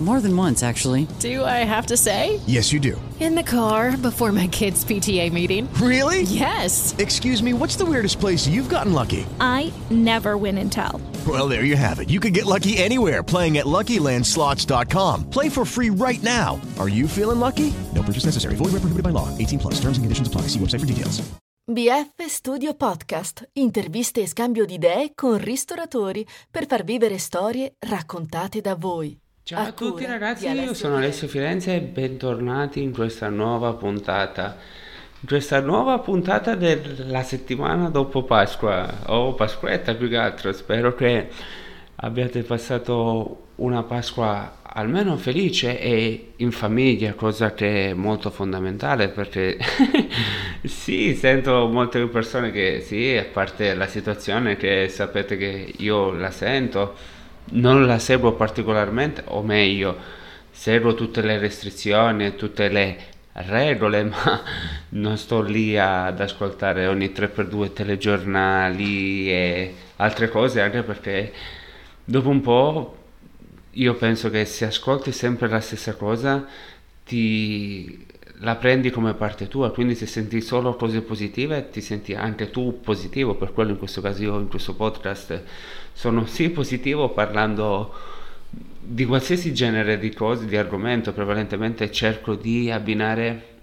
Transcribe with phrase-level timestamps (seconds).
[0.00, 1.08] More than once, actually.
[1.18, 2.38] Do I have to say?
[2.46, 3.00] Yes, you do.
[3.18, 5.68] In the car before my kids' PTA meeting.
[5.82, 6.22] Really?
[6.22, 6.94] Yes.
[6.98, 9.26] Excuse me, what's the weirdest place you've gotten lucky?
[9.40, 11.00] I never win and tell.
[11.26, 12.10] Well, there you have it.
[12.10, 15.30] You can get lucky anywhere playing at LuckyLandSlots.com.
[15.30, 16.60] Play for free right now.
[16.78, 17.74] Are you feeling lucky?
[17.92, 18.54] No purchase necessary.
[18.54, 19.36] Void where prohibited by law.
[19.36, 19.74] 18 plus.
[19.80, 20.42] Terms and conditions apply.
[20.42, 21.20] See website for details.
[21.70, 23.48] BF Studio Podcast.
[23.54, 29.14] Interviste e scambio di idee con ristoratori per far vivere storie raccontate da voi.
[29.48, 34.58] Ciao a, tutti ragazzi, io sono Alessio Firenze e bentornati in questa nuova puntata.
[35.20, 40.52] In questa nuova puntata della settimana dopo Pasqua, o Pasquetta più che altro.
[40.52, 41.28] Spero che
[41.94, 49.56] abbiate passato una Pasqua almeno felice e in famiglia, cosa che è molto fondamentale perché
[50.62, 56.30] sì, sento molte persone che sì, a parte la situazione che sapete che io la
[56.30, 57.16] sento,
[57.50, 59.96] non la seguo particolarmente, o meglio,
[60.50, 62.96] seguo tutte le restrizioni e tutte le
[63.32, 64.42] regole, ma
[64.90, 71.32] non sto lì ad ascoltare ogni 3x2 telegiornali e altre cose, anche perché
[72.04, 72.96] dopo un po'
[73.72, 76.46] io penso che se ascolti sempre la stessa cosa
[77.04, 78.06] ti
[78.40, 82.80] la prendi come parte tua, quindi se senti solo cose positive ti senti anche tu
[82.80, 85.42] positivo, per quello in questo caso io in questo podcast
[85.92, 87.92] sono sì positivo parlando
[88.80, 93.56] di qualsiasi genere di cose, di argomento, prevalentemente cerco di abbinare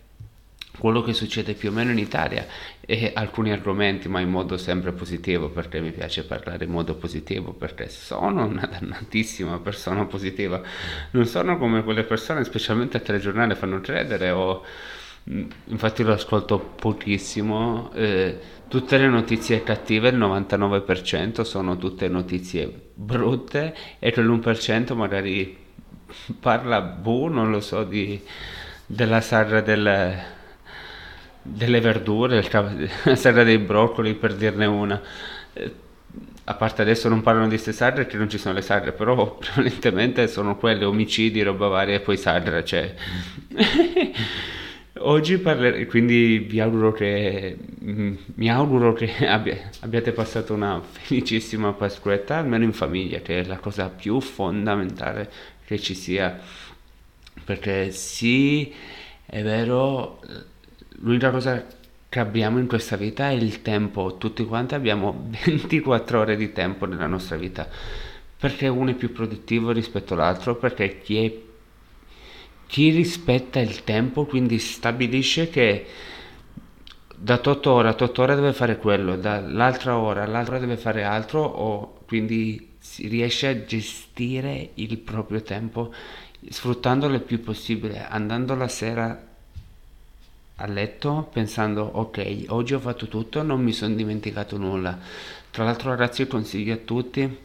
[0.86, 2.45] quello che succede più o meno in Italia
[2.80, 7.53] e alcuni argomenti, ma in modo sempre positivo, perché mi piace parlare in modo positivo,
[7.53, 10.61] perché sono una dannatissima persona positiva,
[11.09, 14.64] non sono come quelle persone, specialmente a telegiornale, fanno credere o
[15.23, 23.75] infatti lo ascolto pochissimo, eh, tutte le notizie cattive, il 99% sono tutte notizie brutte
[23.97, 25.58] e quell'1% magari
[26.39, 28.21] parla, boh, non lo so, di,
[28.86, 30.33] della sarra del
[31.48, 32.44] delle verdure,
[33.04, 35.00] la sagra dei broccoli per dirne una.
[35.54, 35.83] Eh,
[36.48, 39.38] a parte adesso non parlano di queste sagre perché non ci sono le sagre, però
[39.38, 42.94] prevalentemente sono quelle omicidi, roba varia e poi sagre, cioè...
[44.98, 51.73] Oggi parleremo, quindi vi auguro che, mm, mi auguro che abbia, abbiate passato una felicissima
[51.73, 55.30] Pasquetta, almeno in famiglia, che è la cosa più fondamentale
[55.66, 56.39] che ci sia.
[57.44, 58.73] Perché sì,
[59.26, 60.22] è vero,
[61.00, 61.66] l'unica cosa
[62.08, 66.86] che abbiamo in questa vita è il tempo, tutti quanti abbiamo 24 ore di tempo
[66.86, 67.67] nella nostra vita,
[68.38, 71.34] perché uno è più produttivo rispetto all'altro, perché chi, è,
[72.67, 75.86] chi rispetta il tempo quindi stabilisce che
[77.17, 81.42] da 8 ore a 8 ore deve fare quello, dall'altra ora all'altra deve fare altro,
[81.42, 85.94] o quindi si riesce a gestire il proprio tempo
[86.48, 89.35] sfruttandolo il più possibile, andando la sera
[90.58, 94.98] a letto pensando ok oggi ho fatto tutto non mi sono dimenticato nulla.
[95.52, 97.38] Tra l'altro ragazzi consiglio a tutti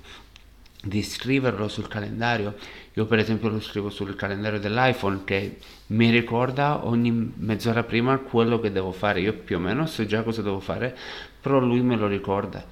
[0.83, 2.55] di scriverlo sul calendario.
[2.95, 8.61] Io per esempio lo scrivo sul calendario dell'iPhone che mi ricorda ogni mezz'ora prima quello
[8.61, 9.21] che devo fare.
[9.21, 10.97] Io più o meno so già cosa devo fare
[11.41, 12.65] però lui me lo ricorda.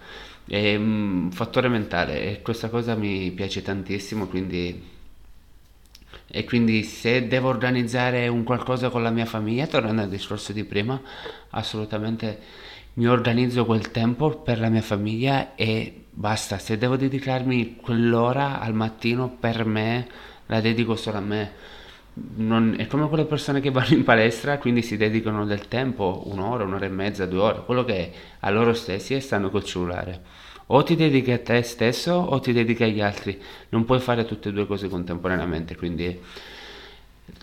[0.44, 4.96] È un fattore mentale e questa cosa mi piace tantissimo quindi
[6.30, 10.64] e quindi se devo organizzare un qualcosa con la mia famiglia, tornando al discorso di
[10.64, 11.00] prima,
[11.50, 16.58] assolutamente mi organizzo quel tempo per la mia famiglia e basta.
[16.58, 20.06] Se devo dedicarmi quell'ora al mattino per me,
[20.46, 21.52] la dedico solo a me.
[22.36, 26.64] Non, è come quelle persone che vanno in palestra, quindi si dedicano del tempo, un'ora,
[26.64, 30.22] un'ora e mezza, due ore, quello che è, a loro stessi e stanno col cellulare.
[30.70, 33.40] O ti dedichi a te stesso o ti dedichi agli altri,
[33.70, 36.20] non puoi fare tutte e due cose contemporaneamente, quindi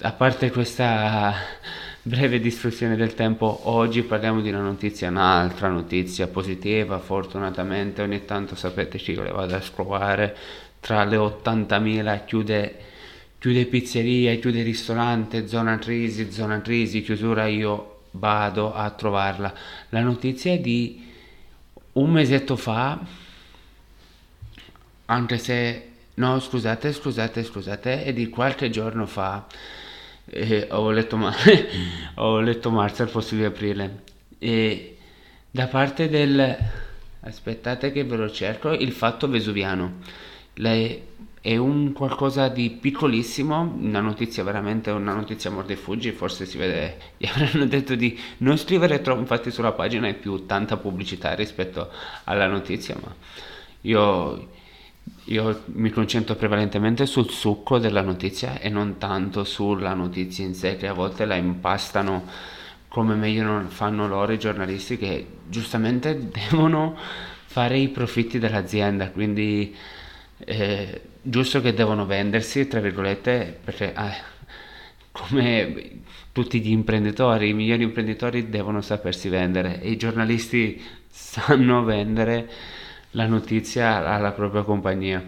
[0.01, 1.33] a parte questa
[2.03, 8.55] breve distruzione del tempo, oggi parliamo di una notizia, un'altra notizia positiva, fortunatamente ogni tanto
[8.55, 10.35] sapete io le vado a scovare,
[10.79, 12.75] tra le 80.000 chiude,
[13.39, 19.51] chiude pizzerie, chiude ristorante, zona crisi, zona crisi, chiusura, io vado a trovarla.
[19.89, 21.13] La notizia è di
[21.95, 22.99] un mesetto fa,
[25.05, 29.45] anche se, no scusate, scusate, scusate, è di qualche giorno fa,
[30.25, 31.35] eh, ho, letto ma-
[32.15, 34.03] ho letto marzo al di aprile,
[34.39, 34.97] e
[35.49, 36.57] da parte del,
[37.21, 39.99] aspettate che ve lo cerco, il fatto vesuviano.
[40.55, 41.07] Le,
[41.45, 46.57] è un qualcosa di piccolissimo, una notizia veramente, una notizia mordi e fuggi, forse si
[46.57, 51.35] vede, gli avranno detto di non scrivere troppo, infatti sulla pagina è più tanta pubblicità
[51.35, 51.91] rispetto
[52.23, 53.13] alla notizia, ma
[53.81, 54.47] io,
[55.25, 60.77] io mi concentro prevalentemente sul succo della notizia e non tanto sulla notizia in sé,
[60.77, 62.23] che a volte la impastano
[62.87, 66.97] come meglio non fanno loro i giornalisti che giustamente devono
[67.45, 69.75] fare i profitti dell'azienda, quindi
[70.39, 74.13] eh, giusto che devono vendersi, tra virgolette, perché eh,
[75.11, 76.01] come
[76.31, 82.49] tutti gli imprenditori, i migliori imprenditori devono sapersi vendere e i giornalisti sanno vendere
[83.11, 85.23] la notizia alla propria compagnia,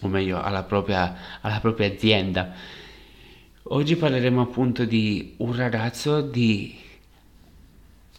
[0.00, 2.52] o meglio alla propria, alla propria azienda.
[3.64, 6.78] Oggi parleremo appunto di un ragazzo di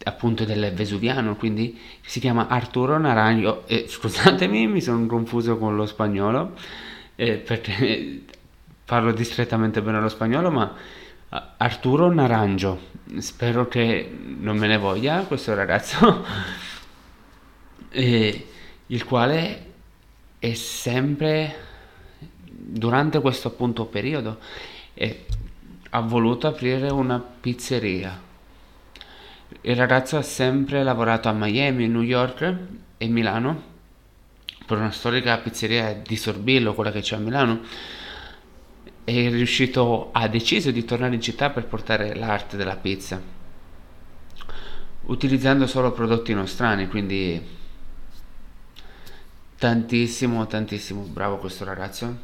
[0.04, 3.66] appunto del Vesuviano, quindi si chiama Arturo Naranjo.
[3.66, 6.54] Eh, scusatemi, mi sono confuso con lo spagnolo
[7.16, 8.24] eh, perché
[8.84, 10.74] parlo discretamente bene lo spagnolo, ma
[11.56, 12.94] Arturo Naranjo.
[13.18, 16.24] Spero che non me ne voglia questo ragazzo,
[17.90, 18.46] eh,
[18.86, 19.64] il quale
[20.38, 21.64] è sempre
[22.48, 24.38] durante questo appunto periodo
[25.90, 28.25] ha voluto aprire una pizzeria
[29.66, 32.56] il ragazzo ha sempre lavorato a Miami, New York
[32.98, 33.74] e Milano
[34.64, 37.62] per una storica pizzeria di Sorbillo, quella che c'è a Milano.
[39.02, 43.20] È riuscito, ha deciso di tornare in città per portare l'arte della pizza,
[45.02, 47.44] utilizzando solo prodotti nostrani, quindi
[49.58, 52.18] tantissimo, tantissimo bravo questo ragazzo.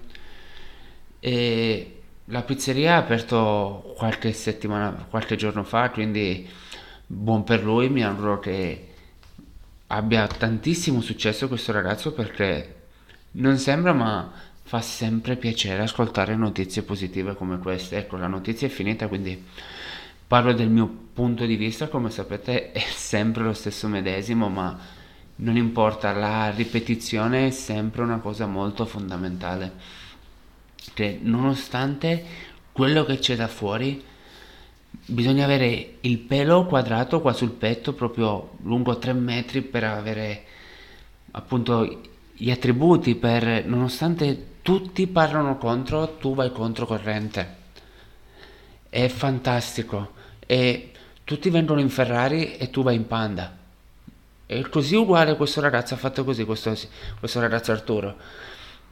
[1.18, 6.48] E la pizzeria ha aperto qualche settimana, qualche giorno fa, quindi
[7.12, 8.88] buon per lui, mi auguro che
[9.88, 12.76] abbia tantissimo successo questo ragazzo perché
[13.32, 14.32] non sembra ma
[14.62, 17.98] fa sempre piacere ascoltare notizie positive come queste.
[17.98, 19.44] Ecco, la notizia è finita, quindi
[20.26, 24.78] parlo del mio punto di vista, come sapete è sempre lo stesso medesimo, ma
[25.36, 29.72] non importa, la ripetizione è sempre una cosa molto fondamentale.
[30.94, 32.24] Che nonostante
[32.72, 34.02] quello che c'è da fuori,
[35.06, 40.44] bisogna avere il pelo quadrato qua sul petto, proprio lungo 3 metri per avere
[41.32, 42.00] appunto
[42.34, 47.60] gli attributi per nonostante tutti parlano contro, tu vai contro corrente.
[48.88, 50.12] È fantastico
[50.46, 50.93] e
[51.25, 53.56] tutti vengono in Ferrari e tu vai in Panda.
[54.46, 56.76] E così uguale questo ragazzo ha fatto così, questo,
[57.19, 58.16] questo ragazzo Arturo.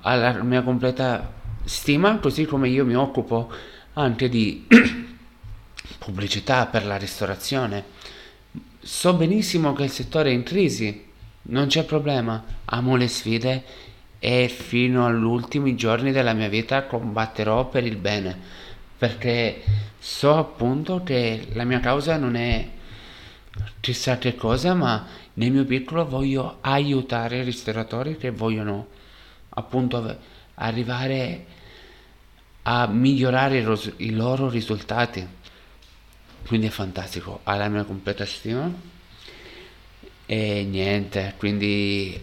[0.02, 1.32] Ha la mia completa
[1.64, 3.52] stima, così come io mi occupo
[3.92, 4.66] anche di
[5.98, 7.84] pubblicità per la ristorazione.
[8.80, 11.08] So benissimo che il settore è in crisi,
[11.42, 13.64] non c'è problema, amo le sfide
[14.18, 18.38] e fino agli ultimi giorni della mia vita combatterò per il bene,
[18.96, 19.62] perché
[19.98, 22.68] so appunto che la mia causa non è
[23.80, 28.88] chissà che cosa, ma nel mio piccolo voglio aiutare i ristoratori che vogliono
[29.50, 30.18] appunto
[30.54, 31.46] arrivare
[32.62, 33.64] a migliorare
[33.96, 35.26] i, loro risultati
[36.46, 38.72] quindi è fantastico, ha la mia completa stima
[40.26, 42.22] e niente, quindi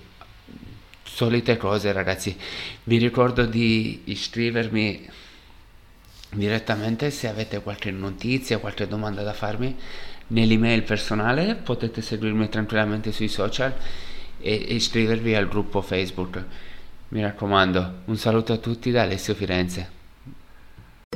[1.03, 2.37] solite cose ragazzi,
[2.83, 5.09] vi ricordo di iscrivermi
[6.31, 9.75] direttamente se avete qualche notizia, qualche domanda da farmi
[10.27, 13.73] nell'email personale, potete seguirmi tranquillamente sui social
[14.39, 16.43] e iscrivervi al gruppo Facebook.
[17.09, 19.96] Mi raccomando, un saluto a tutti da Alessio Firenze.